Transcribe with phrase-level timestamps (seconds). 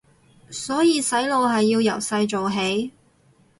[0.49, 2.91] 所以洗腦係要由細做起